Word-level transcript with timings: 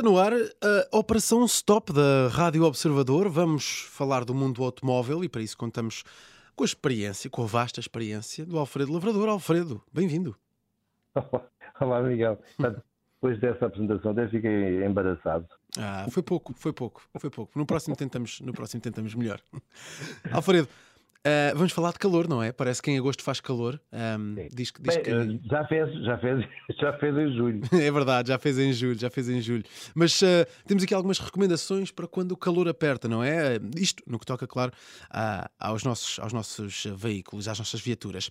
Está 0.00 0.10
no 0.10 0.18
ar 0.18 0.32
a 0.32 0.96
Operação 0.96 1.44
Stop 1.44 1.92
da 1.92 2.28
Rádio 2.28 2.64
Observador. 2.64 3.28
Vamos 3.28 3.82
falar 3.90 4.24
do 4.24 4.34
mundo 4.34 4.64
automóvel 4.64 5.22
e 5.22 5.28
para 5.28 5.42
isso 5.42 5.58
contamos 5.58 6.04
com 6.56 6.64
a 6.64 6.66
experiência, 6.66 7.28
com 7.28 7.42
a 7.42 7.46
vasta 7.46 7.80
experiência 7.80 8.46
do 8.46 8.58
Alfredo 8.58 8.94
Lavrador. 8.94 9.28
Alfredo, 9.28 9.82
bem-vindo. 9.92 10.34
Olá, 11.78 12.02
Miguel. 12.02 12.40
Depois 12.58 13.38
dessa 13.40 13.66
apresentação, 13.66 14.12
até 14.12 14.26
fiquei 14.26 14.82
embaraçado. 14.82 15.46
Ah, 15.76 16.06
foi 16.10 16.22
pouco, 16.22 16.54
foi 16.54 16.72
pouco, 16.72 17.02
foi 17.18 17.28
pouco. 17.28 17.58
No 17.58 17.66
próximo 17.66 17.94
tentamos, 17.94 18.40
no 18.40 18.54
próximo 18.54 18.80
tentamos 18.80 19.14
melhor. 19.14 19.38
Alfredo, 20.32 20.66
Uh, 21.20 21.54
vamos 21.54 21.72
falar 21.72 21.92
de 21.92 21.98
calor, 21.98 22.26
não 22.26 22.42
é? 22.42 22.50
Parece 22.50 22.80
que 22.80 22.90
em 22.90 22.98
agosto 22.98 23.22
faz 23.22 23.40
calor. 23.42 23.78
Um, 23.92 24.36
diz, 24.54 24.72
diz 24.80 24.94
Bem, 24.94 25.02
que... 25.02 25.10
Eh, 25.10 25.38
já, 25.50 25.66
fez, 25.66 25.94
já, 26.02 26.16
fez, 26.16 26.46
já 26.80 26.92
fez 26.94 27.14
em 27.14 27.36
julho. 27.36 27.60
é 27.78 27.90
verdade, 27.90 28.28
já 28.28 28.38
fez 28.38 28.58
em 28.58 28.72
julho, 28.72 28.98
já 28.98 29.10
fez 29.10 29.28
em 29.28 29.38
julho. 29.38 29.62
Mas 29.94 30.22
uh, 30.22 30.46
temos 30.66 30.82
aqui 30.82 30.94
algumas 30.94 31.18
recomendações 31.18 31.90
para 31.90 32.08
quando 32.08 32.32
o 32.32 32.36
calor 32.38 32.66
aperta, 32.68 33.06
não 33.06 33.22
é? 33.22 33.58
Isto 33.76 34.02
no 34.06 34.18
que 34.18 34.24
toca, 34.24 34.46
claro, 34.46 34.72
uh, 35.10 35.46
aos, 35.58 35.84
nossos, 35.84 36.18
aos 36.20 36.32
nossos 36.32 36.86
veículos, 36.96 37.48
às 37.48 37.58
nossas 37.58 37.82
viaturas. 37.82 38.30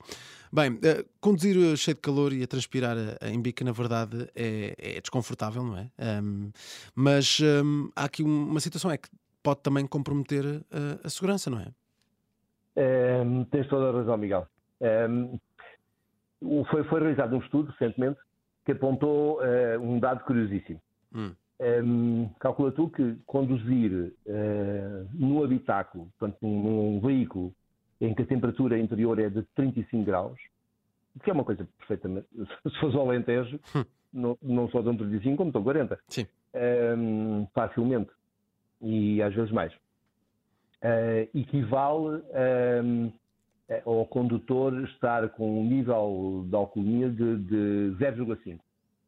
Bem, 0.51 0.79
conduzir 1.21 1.77
cheio 1.77 1.93
de 1.93 2.01
calor 2.01 2.33
e 2.33 2.41
a 2.41 2.47
transpirar 2.47 2.97
em 3.21 3.39
bica, 3.39 3.63
na 3.63 3.71
verdade, 3.71 4.27
é, 4.35 4.73
é 4.79 4.99
desconfortável, 4.99 5.61
não 5.61 5.77
é? 5.77 5.91
Um, 6.23 6.51
mas 6.95 7.39
um, 7.39 7.91
há 7.95 8.05
aqui 8.05 8.23
uma 8.23 8.59
situação, 8.59 8.89
é 8.89 8.97
que 8.97 9.09
pode 9.43 9.61
também 9.61 9.85
comprometer 9.85 10.43
a 11.03 11.07
segurança, 11.07 11.51
não 11.51 11.59
é? 11.59 11.67
Um, 12.79 13.43
tens 13.45 13.67
toda 13.67 13.89
a 13.89 13.91
razão, 13.91 14.17
Miguel. 14.17 14.47
Um, 14.79 15.37
foi, 16.65 16.83
foi, 16.85 16.99
realizado 17.01 17.35
um 17.35 17.39
estudo 17.39 17.71
recentemente 17.71 18.17
que 18.65 18.71
apontou 18.71 19.39
uh, 19.39 19.81
um 19.81 19.99
dado 19.99 20.23
curiosíssimo. 20.23 20.81
Hum. 21.13 21.35
Um, 21.59 22.29
calcula 22.39 22.71
tu 22.71 22.89
que 22.89 23.17
conduzir 23.25 24.13
uh, 24.25 25.09
no 25.13 25.43
habitáculo, 25.43 26.09
portanto, 26.17 26.37
num, 26.41 26.63
num, 26.63 26.99
veículo 27.01 27.53
em 27.99 28.15
que 28.15 28.21
a 28.21 28.25
temperatura 28.25 28.79
interior 28.79 29.19
é 29.19 29.29
de 29.29 29.43
35 29.55 30.05
graus, 30.05 30.39
que 31.21 31.29
é 31.29 31.33
uma 31.33 31.43
coisa 31.43 31.67
perfeitamente. 31.77 32.27
Se 32.63 32.79
fosse 32.79 32.95
o 32.95 33.01
Alentejo, 33.01 33.59
hum. 33.75 33.83
não, 34.13 34.37
não 34.41 34.69
só 34.69 34.81
dão 34.81 34.95
35, 34.95 35.35
como 35.35 35.49
estão 35.49 35.63
40. 35.63 35.99
Sim. 36.07 36.25
Um, 36.97 37.45
facilmente. 37.53 38.11
E 38.81 39.21
às 39.21 39.35
vezes 39.35 39.51
mais 39.51 39.73
uh, 40.83 41.37
equivale 41.37 42.21
um, 42.83 43.11
ao 43.85 44.05
condutor 44.05 44.73
estar 44.85 45.29
com 45.29 45.61
um 45.61 45.63
nível 45.63 46.45
de 46.47 46.55
alcoolemia 46.55 47.09
de, 47.09 47.37
de 47.37 47.95
0,5, 47.99 48.59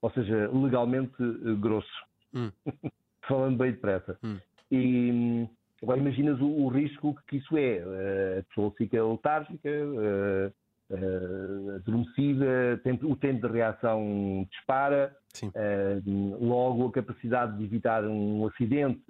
ou 0.02 0.12
seja, 0.12 0.50
legalmente 0.54 1.16
eh, 1.20 1.56
grosso, 1.60 2.06
hum. 2.34 2.52
falando 3.28 3.58
bem 3.58 3.72
depressa. 3.72 4.18
Hum. 4.24 4.38
E 4.72 5.48
agora 5.82 6.00
imaginas 6.00 6.40
o, 6.40 6.46
o, 6.46 6.68
risco 6.68 7.18
que 7.28 7.38
isso 7.38 7.58
é. 7.58 7.80
A 8.40 8.44
pessoa 8.44 8.72
fica 8.78 9.04
letárgica, 9.04 9.70
uh, 10.92 11.76
adormecida, 11.76 12.82
o 13.04 13.16
tempo 13.16 13.48
de 13.48 13.54
reação 13.54 14.48
dispara, 14.52 15.16
uh, 15.44 16.46
logo 16.46 16.88
a 16.88 16.92
capacidade 16.92 17.58
de 17.58 17.64
evitar 17.64 18.04
um 18.06 18.46
acidente, 18.48 19.02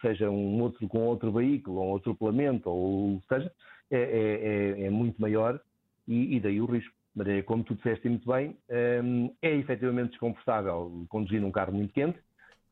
seja 0.00 0.30
um 0.30 0.60
outro 0.62 0.86
com 0.88 1.00
outro 1.00 1.32
veículo, 1.32 1.78
ou 1.78 1.92
um 1.92 1.96
atropelamento, 1.96 2.70
ou 2.70 3.22
seja, 3.28 3.52
é, 3.90 3.98
é, 3.98 4.80
é, 4.80 4.86
é 4.86 4.90
muito 4.90 5.20
maior 5.20 5.60
e, 6.06 6.36
e, 6.36 6.40
daí 6.40 6.60
o 6.60 6.66
risco. 6.66 6.92
É, 7.26 7.42
como 7.42 7.62
tu 7.62 7.76
disseste 7.76 8.08
muito 8.08 8.28
bem, 8.28 8.56
um, 9.04 9.32
é 9.40 9.54
efetivamente 9.54 10.10
desconfortável 10.10 11.06
conduzir 11.08 11.40
num 11.40 11.52
carro 11.52 11.72
muito 11.72 11.94
quente, 11.94 12.18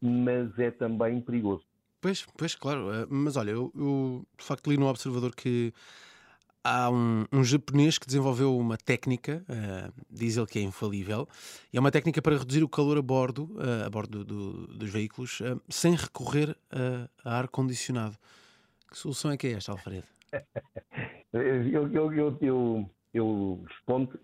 mas 0.01 0.59
é 0.59 0.73
também 0.73 1.21
perigoso. 1.21 1.63
Pois, 2.01 2.27
pois, 2.37 2.57
claro. 2.57 2.93
Eh, 2.93 3.07
mas 3.09 3.37
olha, 3.37 3.53
eu, 3.53 3.73
eu 3.77 4.27
de 4.37 4.45
facto 4.45 4.69
li 4.69 4.77
no 4.77 4.89
Observador 4.89 5.33
que 5.37 5.73
há 6.65 6.91
um, 6.91 7.25
um, 7.33 7.45
japonês 7.45 7.99
que 7.99 8.07
desenvolveu 8.07 8.57
uma 8.57 8.77
técnica, 8.77 9.45
uh, 9.49 9.93
diz 10.11 10.37
ele 10.37 10.47
que 10.47 10.59
é 10.59 10.63
infalível, 10.63 11.29
e 11.73 11.77
é 11.77 11.81
uma 11.81 11.91
técnica 11.91 12.23
para 12.23 12.37
reduzir 12.37 12.63
o 12.63 12.69
calor 12.69 12.99
a 12.99 13.03
bordo, 13.03 13.45
uh, 13.57 13.87
a 13.87 13.91
bordo 13.91 14.25
do, 14.25 14.67
dos 14.69 14.91
veículos, 14.91 15.41
uh, 15.41 15.61
sem 15.69 15.95
recorrer 15.95 16.57
a, 16.71 17.09
a 17.25 17.39
ar-condicionado. 17.39 18.17
Que 18.91 18.99
solução 18.99 19.31
é 19.31 19.37
que 19.37 19.49
é 19.49 19.53
esta, 19.53 19.73
Alfredo? 19.73 20.07
eu, 21.33 21.89
eu, 21.89 22.13
eu, 22.13 22.39
eu, 22.41 22.91
eu 23.13 23.65
respondo, 23.69 24.19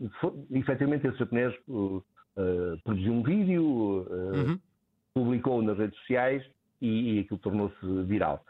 efetivamente 0.50 1.06
esse 1.06 1.19
japonês 1.19 1.55
produziu 2.84 3.12
um 3.12 3.22
vídeo, 3.22 3.65
uhum. 3.65 4.59
publicou 5.12 5.60
nas 5.60 5.76
redes 5.76 5.99
sociais 6.00 6.44
e, 6.81 7.15
e 7.15 7.19
aquilo 7.20 7.38
tornou-se 7.41 8.03
viral. 8.05 8.44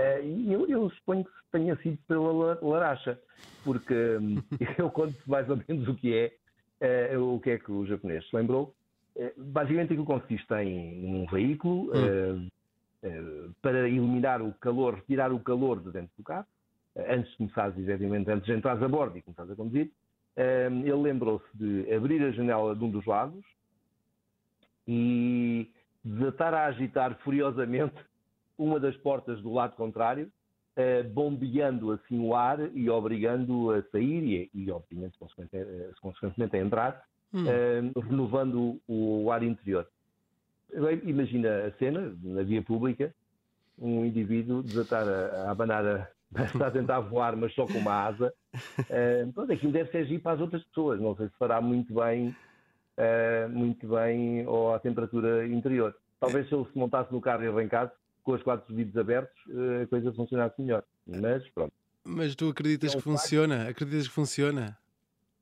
Uh, 0.00 0.24
e 0.24 0.52
eu, 0.52 0.66
eu, 0.68 0.90
suponho 0.90 1.24
que 1.24 1.30
tenha 1.52 1.76
sido 1.76 1.98
pela 2.08 2.58
laracha, 2.62 3.20
porque 3.64 3.94
um, 4.16 4.42
eu 4.78 4.90
conto 4.90 5.16
mais 5.26 5.48
ou 5.50 5.60
menos 5.68 5.86
o 5.88 5.94
que 5.94 6.14
é, 6.80 7.16
uh, 7.16 7.34
o 7.34 7.40
que 7.40 7.50
é 7.50 7.58
que 7.58 7.70
o 7.70 7.84
japonês 7.84 8.26
se 8.28 8.34
lembrou. 8.34 8.74
Uh, 9.14 9.32
basicamente 9.36 9.92
aquilo 9.92 10.06
consiste 10.06 10.54
em 10.54 11.04
um 11.14 11.26
veículo 11.26 11.90
hum. 11.92 12.48
para 13.60 13.88
eliminar 13.88 14.40
o 14.40 14.52
calor, 14.54 14.94
retirar 14.94 15.32
o 15.32 15.40
calor 15.40 15.80
de 15.80 15.90
dentro 15.90 16.10
do 16.16 16.22
carro, 16.22 16.46
antes 16.96 17.30
de 17.32 17.36
começares, 17.38 17.76
efetivamente, 17.76 18.30
antes 18.30 18.46
de 18.46 18.52
entrar 18.52 18.82
a 18.82 18.88
bordo 18.88 19.18
e 19.18 19.22
começares 19.22 19.50
a 19.50 19.56
conduzir. 19.56 19.90
ele 20.36 20.92
lembrou-se 20.92 21.46
de 21.54 21.92
abrir 21.92 22.22
a 22.22 22.30
janela 22.30 22.74
de 22.76 22.84
um 22.84 22.90
dos 22.90 23.04
lados 23.06 23.44
e 24.86 25.70
desatar 26.04 26.54
a 26.54 26.66
agitar 26.66 27.18
furiosamente 27.22 27.94
uma 28.60 28.78
das 28.78 28.96
portas 28.98 29.40
do 29.40 29.52
lado 29.52 29.74
contrário, 29.74 30.30
uh, 30.76 31.08
bombeando 31.10 31.92
assim 31.92 32.18
o 32.18 32.34
ar 32.34 32.58
e 32.74 32.90
obrigando 32.90 33.70
a 33.70 33.82
sair 33.84 34.22
e, 34.22 34.50
e 34.54 34.70
obviamente, 34.70 35.18
consequentemente, 35.18 35.70
eh, 35.70 35.90
consequentemente 36.00 36.56
a 36.56 36.60
entrar, 36.60 37.04
hum. 37.32 37.44
uh, 37.44 38.00
renovando 38.00 38.80
o, 38.86 39.24
o, 39.24 39.32
ar 39.32 39.42
interior. 39.42 39.88
Imagina 41.04 41.66
a 41.66 41.72
cena, 41.72 42.14
na 42.22 42.42
via 42.42 42.62
pública, 42.62 43.12
um 43.78 44.04
indivíduo 44.04 44.62
desatar 44.62 45.08
a, 45.08 45.46
a 45.46 45.50
abanar 45.50 45.84
a, 45.86 46.08
está 46.44 46.68
a 46.68 46.70
tentar 46.70 47.00
voar, 47.00 47.34
mas 47.36 47.52
só 47.54 47.66
com 47.66 47.78
uma 47.78 48.04
asa. 48.04 48.32
Uh, 48.78 49.32
pronto, 49.32 49.52
aquilo 49.52 49.72
deve 49.72 49.90
ser 49.90 49.98
agir 49.98 50.20
para 50.20 50.32
as 50.32 50.40
outras 50.40 50.62
pessoas. 50.64 51.00
Não 51.00 51.16
sei 51.16 51.28
se 51.28 51.36
fará 51.38 51.60
muito 51.60 51.94
bem, 51.94 52.28
uh, 52.28 53.48
muito 53.48 53.88
bem 53.88 54.46
ou 54.46 54.74
à 54.74 54.78
temperatura 54.78 55.46
interior. 55.48 55.96
Talvez 56.20 56.46
se 56.48 56.54
ele 56.54 56.66
se 56.70 56.78
montasse 56.78 57.10
no 57.10 57.20
carro 57.20 57.42
e 57.42 57.48
arrancasse, 57.48 57.94
com 58.30 58.36
os 58.36 58.42
quatro 58.42 58.74
vidros 58.74 58.96
abertos 58.96 59.36
eh, 59.48 59.82
a 59.82 59.86
coisa 59.88 60.12
funcionasse 60.12 60.60
melhor. 60.60 60.84
Mas 61.06 61.48
pronto. 61.50 61.72
Mas 62.04 62.34
tu 62.34 62.48
acreditas 62.48 62.94
é 62.94 62.96
que 62.96 63.02
funciona? 63.02 63.56
Facto. 63.58 63.70
Acreditas 63.70 64.08
que 64.08 64.14
funciona? 64.14 64.78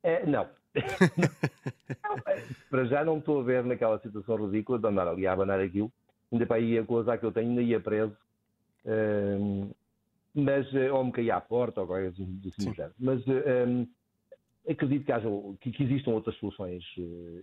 É, 0.02 0.24
não. 0.26 0.48
É, 0.74 2.42
para 2.70 2.84
já 2.84 3.04
não 3.04 3.18
estou 3.18 3.40
a 3.40 3.44
ver 3.44 3.64
naquela 3.64 3.98
situação 3.98 4.46
ridícula 4.46 4.78
de 4.78 4.86
andar 4.86 5.06
ali 5.06 5.26
a 5.26 5.32
abanar 5.32 5.60
aquilo. 5.60 5.92
Ainda 6.32 6.46
para 6.46 6.56
aí 6.56 6.78
a 6.78 6.84
coisa 6.84 7.16
que 7.18 7.24
eu 7.24 7.32
tenho, 7.32 7.50
ainda 7.50 7.62
ia 7.62 7.80
preso. 7.80 8.16
Um, 8.84 9.70
mas, 10.34 10.72
eh, 10.74 10.90
ou 10.90 11.04
me 11.04 11.12
caía 11.12 11.36
à 11.36 11.40
porta, 11.40 11.80
ou 11.80 11.86
qualquer 11.86 12.08
assim 12.08 12.24
do 12.24 12.48
assim. 12.48 12.72
Mas 12.98 13.22
um, 13.26 13.86
acredito 14.68 15.04
que, 15.04 15.12
haja, 15.12 15.28
que, 15.60 15.72
que, 15.72 15.82
existam 15.82 16.12
outras 16.12 16.36
soluções 16.36 16.84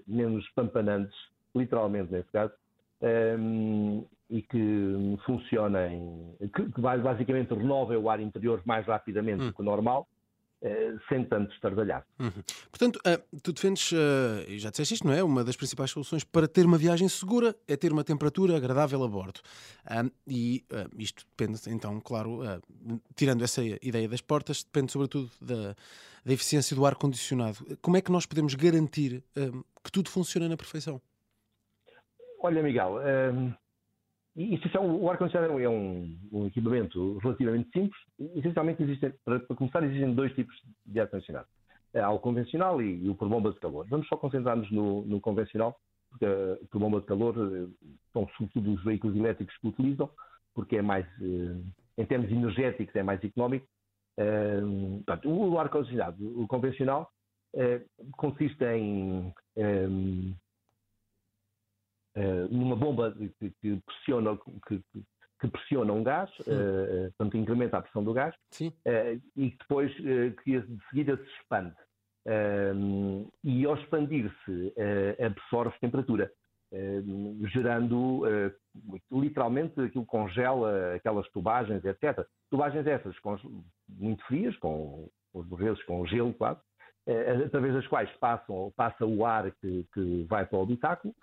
menos 0.07 0.47
pampanantes, 0.51 1.15
literalmente 1.53 2.11
nesse 2.11 2.31
caso, 2.31 2.53
um, 3.01 4.05
e 4.29 4.41
que 4.41 5.17
funcionem, 5.25 6.35
que, 6.53 6.71
que 6.71 6.81
basicamente 6.81 7.53
renovem 7.53 7.97
o 7.97 8.09
ar 8.09 8.19
interior 8.19 8.61
mais 8.65 8.85
rapidamente 8.85 9.43
hum. 9.43 9.47
do 9.47 9.53
que 9.53 9.61
o 9.61 9.65
normal, 9.65 10.07
uh, 10.61 10.99
sem 11.07 11.23
tanto 11.25 11.53
estardalhar. 11.53 12.05
Uhum. 12.19 12.31
Portanto, 12.71 12.97
uh, 12.97 13.39
tu 13.41 13.53
defendes, 13.53 13.91
uh, 13.91 13.95
e 14.47 14.57
já 14.57 14.69
disseste 14.69 14.95
isto, 14.95 15.07
não 15.07 15.13
é? 15.13 15.23
Uma 15.23 15.43
das 15.43 15.55
principais 15.55 15.91
soluções 15.91 16.23
para 16.23 16.47
ter 16.47 16.65
uma 16.65 16.77
viagem 16.77 17.07
segura 17.07 17.55
é 17.67 17.75
ter 17.75 17.91
uma 17.91 18.03
temperatura 18.03 18.57
agradável 18.57 19.03
a 19.03 19.07
bordo. 19.07 19.41
e 20.27 20.65
isto 20.97 21.25
depende, 21.37 21.59
então, 21.67 21.99
claro, 22.01 22.39
tirando 23.15 23.43
essa 23.43 23.61
ideia 23.63 24.07
das 24.07 24.21
portas, 24.21 24.63
depende 24.63 24.91
sobretudo 24.91 25.29
da, 25.39 25.75
da 26.25 26.33
eficiência 26.33 26.75
do 26.75 26.85
ar-condicionado. 26.85 27.77
Como 27.81 27.97
é 27.97 28.01
que 28.01 28.11
nós 28.11 28.25
podemos 28.25 28.55
garantir 28.55 29.23
que 29.83 29.91
tudo 29.91 30.09
funciona 30.09 30.49
na 30.49 30.57
perfeição? 30.57 31.01
Olha, 32.41 32.61
Miguel, 32.61 32.99
um, 33.33 33.53
essencial, 34.35 34.85
o 34.85 35.09
ar-condicionado 35.09 35.59
é 35.59 35.69
um, 35.69 36.17
um, 36.31 36.47
equipamento 36.47 37.17
relativamente 37.19 37.69
simples. 37.71 38.01
Essencialmente, 38.35 38.83
existem, 38.83 39.13
para, 39.23 39.39
para, 39.39 39.55
começar, 39.55 39.83
existem 39.83 40.13
dois 40.13 40.33
tipos 40.33 40.55
de 40.85 40.99
ar-condicionado. 40.99 41.47
Há 41.93 42.11
o 42.11 42.19
convencional 42.19 42.81
e, 42.81 43.05
e, 43.05 43.09
o 43.09 43.15
por 43.15 43.29
bomba 43.29 43.51
de 43.51 43.59
calor. 43.59 43.87
Vamos 43.87 44.07
só 44.07 44.17
concentrar-nos 44.17 44.69
no, 44.69 45.05
no, 45.05 45.21
convencional, 45.21 45.79
porque 46.09 46.25
uh, 46.25 46.67
por 46.69 46.79
bomba 46.79 46.99
de 46.99 47.05
calor 47.05 47.37
uh, 47.37 47.73
são 48.11 48.27
sobretudo 48.37 48.73
os 48.73 48.83
veículos 48.83 49.15
elétricos 49.15 49.55
que 49.57 49.67
utilizam, 49.67 50.09
porque 50.53 50.75
é 50.75 50.81
mais, 50.81 51.05
uh, 51.21 51.63
em 51.97 52.05
termos 52.05 52.29
energéticos, 52.29 52.93
é 52.95 53.03
mais 53.03 53.23
económico. 53.23 53.65
Uh, 54.19 55.01
portanto, 55.05 55.29
o 55.29 55.57
ar-condicionado, 55.57 56.41
o 56.41 56.45
convencional, 56.47 57.09
consiste 58.17 58.65
em 58.65 59.33
numa 62.49 62.75
bomba 62.75 63.13
que, 63.39 63.51
que 63.61 63.81
pressiona, 63.85 64.37
que, 64.67 64.81
que, 65.39 65.47
pressiona 65.47 65.93
um 65.93 66.03
gás, 66.03 66.29
uh, 66.39 67.11
portanto 67.17 67.37
incrementa 67.37 67.77
a 67.77 67.81
pressão 67.81 68.03
do 68.03 68.13
gás, 68.13 68.33
e 69.35 69.51
que 69.51 69.57
depois 69.59 69.93
que 70.43 70.59
de 70.61 70.85
seguida 70.89 71.17
se 71.17 71.29
expande. 71.39 71.75
e 73.43 73.65
ao 73.65 73.75
expandir-se 73.75 74.73
absorve 75.23 75.77
temperatura. 75.79 76.31
gerando 77.53 78.23
literalmente 79.11 79.79
aquilo 79.81 80.05
congela 80.05 80.95
aquelas 80.95 81.29
tubagens, 81.29 81.83
etc. 81.85 82.25
Tubagens 82.49 82.87
essas 82.87 83.15
muito 83.87 84.23
frias, 84.25 84.55
com, 84.57 85.09
por 85.31 85.59
vezes 85.59 85.83
com 85.83 86.05
gelo 86.07 86.33
quase, 86.33 86.59
através 87.45 87.73
das 87.73 87.87
quais 87.87 88.09
passam, 88.17 88.73
passa 88.75 89.05
o 89.05 89.25
ar 89.25 89.51
que, 89.61 89.85
que 89.93 90.23
vai 90.23 90.45
para 90.45 90.57
o 90.57 90.63
habitáculo 90.63 91.13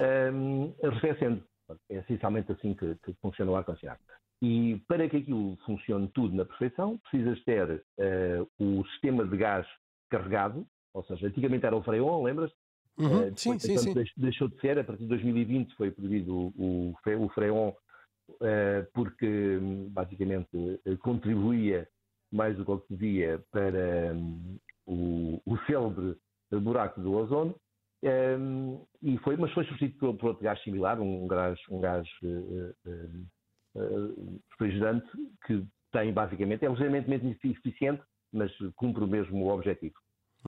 um, 0.00 0.74
arrefecendo. 0.82 1.42
É 1.90 1.96
essencialmente 1.96 2.52
assim 2.52 2.74
que, 2.74 2.94
que 3.04 3.12
funciona 3.14 3.50
o 3.50 3.56
ar-condicionado. 3.56 4.00
E 4.42 4.80
para 4.86 5.08
que 5.08 5.16
aquilo 5.16 5.56
funcione 5.64 6.08
tudo 6.08 6.36
na 6.36 6.44
perfeição, 6.44 6.98
precisas 6.98 7.42
ter 7.44 7.82
uh, 7.98 8.48
o 8.58 8.84
sistema 8.88 9.26
de 9.26 9.36
gás 9.36 9.66
carregado, 10.10 10.66
ou 10.94 11.02
seja, 11.04 11.26
antigamente 11.26 11.66
era 11.66 11.74
o 11.74 11.82
freon, 11.82 12.22
lembras? 12.22 12.52
Uhum, 12.98 13.28
uh, 13.28 13.32
sim, 13.36 13.58
sim, 13.58 13.76
sim. 13.78 13.94
Deixou 14.16 14.48
de 14.48 14.60
ser, 14.60 14.78
a 14.78 14.84
partir 14.84 15.02
de 15.02 15.08
2020 15.08 15.74
foi 15.74 15.90
proibido 15.90 16.52
o, 16.56 16.94
o 17.18 17.28
freon 17.30 17.68
uh, 17.68 18.86
porque 18.92 19.58
basicamente 19.90 20.80
contribuía 21.00 21.88
mais 22.32 22.56
do 22.56 22.64
que 22.64 22.70
o 22.70 22.78
que 22.78 22.94
devia 22.94 23.42
para 23.50 24.12
um, 24.14 24.58
o, 24.86 25.42
o 25.46 25.58
célebre 25.66 26.16
buraco 26.52 27.00
do 27.00 27.12
ozono 27.14 27.54
um, 28.02 28.84
e 29.02 29.18
foi, 29.18 29.36
mas 29.36 29.52
foi 29.52 29.64
substituído 29.64 30.18
por, 30.18 30.28
outro 30.28 30.42
gás 30.42 30.62
similar, 30.62 31.00
um 31.00 31.26
gás, 31.26 31.58
um 31.70 31.80
gás 31.80 32.06
uh, 32.22 32.74
uh, 32.86 33.82
uh, 33.82 34.40
refrigerante, 34.50 35.06
que 35.46 35.66
tem 35.92 36.12
basicamente, 36.12 36.64
é 36.64 36.68
ligeiramente 36.68 37.38
eficiente, 37.44 38.02
mas 38.32 38.52
cumpre 38.74 39.02
o 39.02 39.08
mesmo 39.08 39.48
objetivo. 39.48 39.94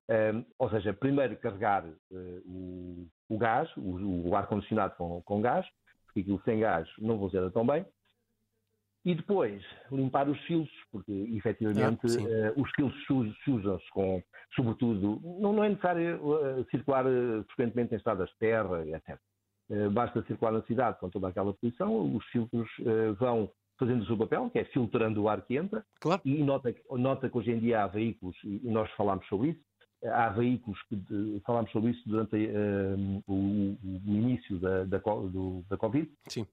Um, 0.09 0.45
ou 0.59 0.71
seja, 0.71 0.93
primeiro 0.93 1.37
carregar 1.39 1.85
o, 2.45 3.09
o, 3.29 3.39
gás, 3.39 3.69
o, 3.77 4.29
o 4.29 4.37
ar-condicionado 4.37 4.95
com, 4.97 5.23
com 5.23 5.41
gás, 5.41 5.67
porque 6.05 6.21
aquilo 6.21 6.41
sem 6.45 6.61
gás 6.61 6.89
não 6.99 7.19
funciona 7.19 7.51
tão 7.51 7.67
bem, 7.67 7.85
e 9.05 9.15
depois 9.15 9.63
limpar 9.91 10.29
os 10.29 10.39
filtros, 10.43 10.77
porque 10.91 11.13
efetivamente 11.35 12.07
ah, 12.07 12.53
uh, 12.53 12.63
os 12.63 12.71
filtros 12.73 13.39
sujam-se 13.45 13.89
com, 13.91 14.23
sobretudo, 14.55 15.21
não, 15.41 15.53
não 15.53 15.65
é 15.65 15.69
necessário 15.69 16.21
uh, 16.23 16.67
circular 16.71 17.07
uh, 17.07 17.45
frequentemente 17.55 17.95
em 17.95 17.97
estradas 17.97 18.29
de 18.31 18.37
terra, 18.39 18.85
etc. 18.87 19.19
basta 19.93 20.23
circular 20.25 20.53
na 20.53 20.63
cidade 20.63 20.99
com 20.99 21.09
toda 21.09 21.29
aquela 21.29 21.55
poluição, 21.55 22.15
os 22.15 22.25
filtros 22.27 22.69
vão 23.19 23.51
fazendo 23.79 24.03
o 24.03 24.07
seu 24.07 24.17
papel, 24.17 24.51
que 24.51 24.59
é 24.59 24.65
filtrando 24.65 25.23
o 25.23 25.29
ar 25.29 25.43
que 25.43 25.57
entra, 25.57 25.85
claro. 26.01 26.21
e 26.25 26.43
nota, 26.43 26.75
nota 26.91 27.31
que 27.31 27.39
hoje 27.39 27.53
em 27.53 27.61
dia 27.61 27.85
há 27.85 27.87
veículos, 27.87 28.37
e 28.43 28.69
nós 28.69 28.91
falámos 28.93 29.27
sobre 29.29 29.51
isso, 29.51 29.61
há 30.05 30.31
veículos 30.31 30.81
que 30.85 31.41
falámos 31.47 31.71
sobre 31.71 31.91
isso 31.91 32.03
durante 32.09 32.35
o, 33.27 33.33
o, 33.33 33.77
início 34.07 34.59
da, 34.59 34.85
da, 34.85 34.99
do, 34.99 35.65
da 35.69 35.77
Covid. 35.77 36.11
Sim. 36.29 36.47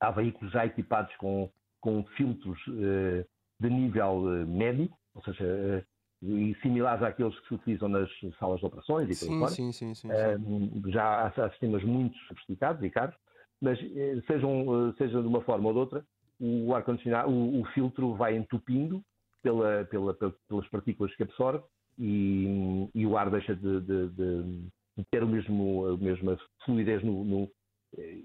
Há 0.00 0.10
veículos 0.10 0.52
já 0.52 0.64
equipados 0.64 1.14
com 1.16 1.50
com 1.84 2.02
filtros 2.16 2.58
uh, 2.68 3.22
de 3.60 3.68
nível 3.68 4.22
uh, 4.22 4.46
médio, 4.46 4.88
ou 5.14 5.22
seja, 5.22 5.44
uh, 5.44 6.26
e 6.26 6.56
similares 6.62 7.02
àqueles 7.02 7.38
que 7.40 7.48
se 7.48 7.54
utilizam 7.56 7.90
nas 7.90 8.08
salas 8.38 8.58
de 8.58 8.64
operações 8.64 9.10
e 9.10 9.14
sim. 9.14 9.46
Sim, 9.48 9.70
sim, 9.70 9.92
sim, 9.92 10.08
sim. 10.08 10.90
Já 10.90 11.04
há, 11.04 11.26
há, 11.26 11.50
sistemas 11.50 11.84
muito 11.84 12.16
sofisticados 12.20 12.82
e 12.82 12.88
caros, 12.88 13.14
mas 13.60 13.78
sejam, 14.26 14.94
seja 14.96 15.20
de 15.20 15.28
uma 15.28 15.42
forma 15.42 15.68
ou 15.68 15.74
de 15.74 15.78
outra, 15.80 16.04
o 16.40 16.74
ar-condicionado, 16.74 17.30
o, 17.30 17.60
o, 17.60 17.64
filtro 17.66 18.14
vai 18.14 18.34
entupindo 18.34 19.02
pela, 19.42 19.84
pela, 19.84 20.14
pelas 20.14 20.66
partículas 20.68 21.14
que 21.14 21.24
absorve 21.24 21.62
e, 21.98 22.88
e 22.94 23.06
o 23.06 23.18
ar 23.18 23.30
deixa 23.30 23.54
de, 23.54 23.80
de, 23.82 24.08
de, 24.08 24.70
ter 25.10 25.22
o 25.22 25.28
mesmo, 25.28 25.88
a 25.88 25.96
mesma 25.98 26.38
fluidez 26.64 27.04
no, 27.04 27.22
no, 27.22 27.50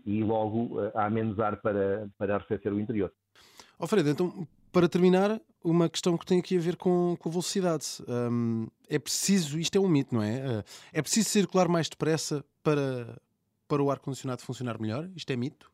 e 0.05 0.23
logo 0.23 0.79
há 0.95 1.09
menos 1.09 1.37
ar 1.37 1.57
para, 1.57 2.07
para 2.17 2.35
arrefecer 2.35 2.71
o 2.71 2.79
interior. 2.79 3.11
Alfredo, 3.79 4.09
então, 4.09 4.45
para 4.73 4.89
terminar, 4.89 5.39
uma 5.63 5.89
questão 5.89 6.17
que 6.17 6.25
tem 6.25 6.39
aqui 6.39 6.57
a 6.57 6.59
ver 6.59 6.75
com, 6.75 7.15
com 7.17 7.29
a 7.29 7.31
velocidade. 7.31 7.85
Um, 8.07 8.67
é 8.89 8.99
preciso, 8.99 9.57
isto 9.57 9.77
é 9.77 9.81
um 9.81 9.87
mito, 9.87 10.13
não 10.13 10.21
é? 10.21 10.59
Uh, 10.59 10.63
é 10.91 11.01
preciso 11.01 11.29
circular 11.29 11.69
mais 11.69 11.87
depressa 11.87 12.43
para, 12.61 13.17
para 13.69 13.81
o 13.81 13.89
ar-condicionado 13.89 14.41
funcionar 14.41 14.79
melhor? 14.79 15.09
Isto 15.15 15.31
é 15.31 15.37
mito? 15.37 15.71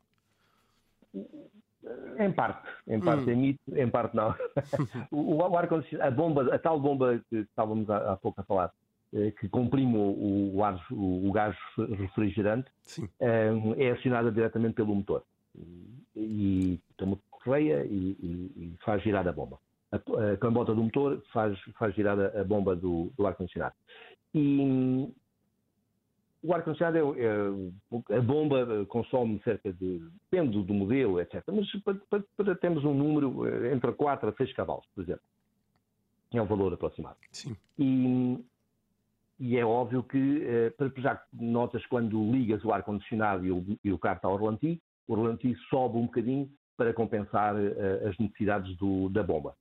Em 2.19 2.31
parte, 2.31 2.68
em 2.88 3.00
parte 3.00 3.25
hum. 3.25 3.31
é 3.31 3.36
mito, 3.36 3.60
em 3.75 3.90
parte 3.90 4.16
não. 4.16 4.36
o, 5.12 5.36
o 5.38 5.57
ar-condicionado, 5.57 6.07
a 6.07 6.16
bomba, 6.16 6.56
a 6.56 6.60
tal 6.60 6.80
bomba 6.80 7.24
que 7.30 7.38
estávamos 7.38 7.90
há, 7.90 8.13
há 8.13 8.18
pouco 8.18 8.40
a 8.40 8.44
falar, 8.44 8.72
eh, 9.13 9.31
que 9.31 9.50
comprime 9.50 9.98
o, 9.98 10.56
o, 10.56 10.63
ar, 10.63 10.80
o, 10.92 11.28
o 11.28 11.31
gás 11.31 11.56
refrigerante, 11.78 12.69
é 13.19 13.92
acionada 13.92 14.31
diretamente 14.31 14.75
pelo 14.75 14.96
motor. 14.96 15.24
E 16.16 16.80
tem 16.98 17.07
correia 17.45 17.86
e, 17.86 18.18
e, 18.19 18.51
e 18.57 18.77
faz 18.83 19.01
girar 19.03 19.25
a 19.27 19.31
bomba. 19.31 19.59
A, 19.92 19.97
a 20.33 20.38
cambota 20.38 20.74
do 20.74 20.83
motor 20.83 21.21
faz, 21.31 21.57
faz 21.77 21.94
girar 21.94 22.19
a, 22.19 22.42
a 22.42 22.44
bomba 22.44 22.75
do, 22.75 23.12
do 23.15 23.27
ar-condicionado. 23.27 23.75
E 24.33 25.07
o 26.44 26.53
ar-condicionado, 26.53 26.97
é, 26.97 27.24
é, 28.12 28.18
a 28.18 28.21
bomba 28.21 28.86
consome 28.88 29.39
cerca 29.44 29.71
de, 29.71 30.00
depende 30.30 30.62
do 30.62 30.74
modelo, 30.74 31.21
etc. 31.21 31.44
Mas 31.53 31.71
para, 31.83 31.95
para, 32.09 32.24
para 32.36 32.56
termos 32.56 32.83
um 32.83 32.94
número 32.94 33.47
eh, 33.47 33.74
entre 33.74 33.92
4 33.92 34.30
a 34.30 34.33
6 34.33 34.53
cavalos, 34.53 34.86
por 34.94 35.03
exemplo. 35.03 35.24
É 36.33 36.42
um 36.42 36.45
valor 36.45 36.74
aproximado. 36.74 37.18
Sim. 37.31 37.56
E, 37.80 38.44
e 39.39 39.57
é 39.57 39.65
óbvio 39.65 40.03
que, 40.03 40.44
eh, 40.44 40.74
já 40.97 41.21
notas 41.33 41.86
quando 41.86 42.31
ligas 42.31 42.63
o 42.65 42.74
ar-condicionado 42.74 43.45
e, 43.45 43.51
o, 43.51 43.65
e 43.83 43.92
o 43.92 44.00
carro 44.00 44.18
está 44.18 44.27
ao 44.27 44.38
relanti, 44.38 44.81
o 45.07 45.15
relanti 45.15 45.56
sobe 45.69 45.97
um 45.97 46.06
bocadinho 46.06 46.50
para 46.77 46.94
compensar 46.94 47.56
uh, 47.56 48.07
as 48.07 48.18
necessidades 48.18 48.75
do, 48.77 49.10
da 49.10 49.24
bomba. 49.24 49.56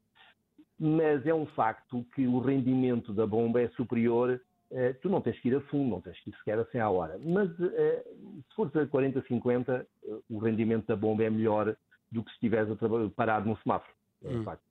Mas 0.79 1.25
é 1.27 1.35
um 1.35 1.47
facto 1.47 2.05
que 2.15 2.27
o 2.27 2.41
rendimento 2.41 3.13
da 3.13 3.27
bomba 3.27 3.61
é 3.61 3.69
superior. 3.71 4.41
Uh, 4.71 4.95
tu 5.01 5.09
não 5.09 5.21
tens 5.21 5.39
que 5.39 5.49
ir 5.49 5.57
a 5.57 5.61
fundo, 5.63 5.91
não 5.91 6.01
tens 6.01 6.19
que 6.21 6.31
ir 6.31 6.37
sequer 6.37 6.59
a 6.59 6.65
100 6.67 6.81
a 6.81 6.91
hora. 6.91 7.19
Mas 7.25 7.51
uh, 7.51 8.43
se 8.49 8.55
fores 8.57 8.75
a 8.77 8.87
40, 8.87 9.23
50, 9.27 9.87
o 10.29 10.39
rendimento 10.39 10.87
da 10.87 10.97
bomba 10.97 11.23
é 11.25 11.31
melhor 11.31 11.77
do 12.11 12.23
que 12.23 12.31
se 12.31 12.37
estiveres 12.37 12.69
parado 13.17 13.49
num 13.49 13.57
semáforo. 13.57 13.93
É 14.25 14.29
um 14.29 14.41
hum. 14.41 14.45
facto. 14.45 14.63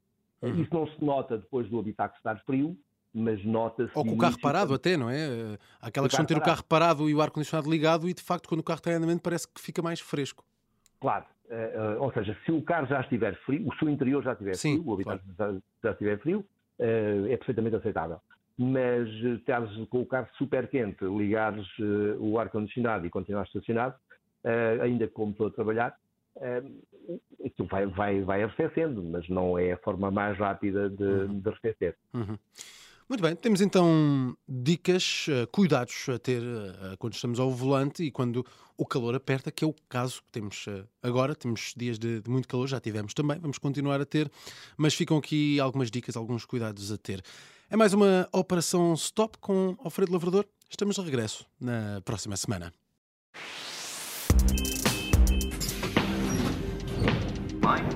Uhum. 0.41 0.61
Isso 0.61 0.73
não 0.73 0.87
se 0.87 1.03
nota 1.03 1.37
depois 1.37 1.69
do 1.69 1.79
habitáculo 1.79 2.17
estar 2.17 2.37
frio, 2.43 2.77
mas 3.13 3.43
nota-se. 3.45 3.91
Ou 3.95 4.03
com 4.03 4.13
o 4.13 4.17
carro 4.17 4.39
parado, 4.39 4.73
até, 4.73 4.97
não 4.97 5.09
é? 5.09 5.57
Aquela 5.81 6.07
questão 6.07 6.25
de 6.25 6.33
ter 6.33 6.37
o 6.37 6.43
carro 6.43 6.63
parado 6.63 7.09
e 7.09 7.15
o 7.15 7.21
ar-condicionado 7.21 7.69
ligado, 7.69 8.09
e 8.09 8.13
de 8.13 8.21
facto, 8.21 8.49
quando 8.49 8.59
o 8.59 8.63
carro 8.63 8.79
está 8.79 8.91
em 8.91 8.95
andamento, 8.95 9.21
parece 9.21 9.47
que 9.47 9.61
fica 9.61 9.81
mais 9.81 10.01
fresco. 10.01 10.43
Claro, 10.99 11.25
Uh, 11.53 12.01
ou 12.01 12.11
seja, 12.11 12.35
se 12.45 12.51
o 12.51 12.63
carro 12.63 12.87
já 12.87 13.01
estiver 13.01 13.35
frio, 13.45 13.67
o 13.67 13.75
seu 13.75 13.87
interior 13.87 14.23
já 14.23 14.31
estiver 14.31 14.55
Sim, 14.55 14.77
frio, 14.77 14.89
o 14.89 14.93
habitáculo 14.95 15.33
claro. 15.35 15.53
já, 15.53 15.61
já, 15.83 15.91
estiver 15.91 16.17
frio, 16.19 16.39
uh, 16.39 17.27
é 17.27 17.37
perfeitamente 17.37 17.75
aceitável. 17.75 18.19
Mas 18.57 19.07
estares 19.09 19.69
com 19.89 20.01
o 20.01 20.05
carro 20.05 20.27
super 20.37 20.67
quente, 20.67 21.03
ligares 21.05 21.65
o 22.19 22.37
ar-condicionado 22.37 23.05
e 23.05 23.09
continuar 23.09 23.45
estacionado, 23.45 23.95
ainda 24.79 25.07
como 25.07 25.31
estou 25.31 25.47
a 25.47 25.49
trabalhar, 25.49 25.97
aquilo 27.43 27.67
vai, 27.67 27.87
vai, 27.87 28.21
vai 28.21 28.43
arrefecendo, 28.43 29.01
mas 29.01 29.27
não 29.27 29.57
é 29.57 29.71
a 29.71 29.77
forma 29.77 30.11
mais 30.11 30.37
rápida 30.37 30.87
de, 30.87 31.03
uhum. 31.03 31.39
de 31.39 31.49
arrefecer. 31.49 31.95
Uhum. 32.13 32.37
Muito 33.13 33.21
bem, 33.21 33.35
temos 33.35 33.61
então 33.61 34.35
dicas, 34.49 35.27
eh, 35.29 35.45
cuidados 35.51 36.09
a 36.09 36.17
ter 36.17 36.41
eh, 36.41 36.95
quando 36.97 37.13
estamos 37.13 37.39
ao 37.39 37.51
volante 37.51 38.01
e 38.01 38.09
quando 38.09 38.43
o 38.75 38.87
calor 38.87 39.13
aperta, 39.13 39.51
que 39.51 39.63
é 39.63 39.67
o 39.67 39.75
caso 39.87 40.23
que 40.23 40.31
temos 40.31 40.65
eh, 40.67 40.83
agora. 40.99 41.35
Temos 41.35 41.75
dias 41.77 41.99
de, 41.99 42.21
de, 42.21 42.27
muito 42.27 42.47
calor, 42.47 42.67
já 42.67 42.79
tivemos 42.79 43.13
também, 43.13 43.37
vamos 43.37 43.59
continuar 43.59 44.01
a 44.01 44.05
ter, 44.05 44.31
mas 44.75 44.95
ficam 44.95 45.15
aqui 45.15 45.59
algumas 45.59 45.91
dicas, 45.91 46.17
alguns 46.17 46.43
cuidados 46.43 46.91
a 46.91 46.97
ter. 46.97 47.21
É 47.69 47.77
mais 47.77 47.93
uma 47.93 48.27
Operação 48.31 48.95
Stop 48.95 49.37
com 49.37 49.77
Alfredo 49.83 50.11
Lavrador. 50.11 50.47
Estamos 50.67 50.95
de 50.95 51.01
regresso 51.03 51.45
na 51.61 52.01
próxima 52.03 52.35
semana. 52.35 52.73
Mind 57.61 57.92